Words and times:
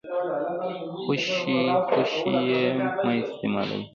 خوشې 1.01 1.57
خوشې 1.87 2.33
يې 2.49 2.63
مه 3.03 3.11
استيمالوئ. 3.21 3.83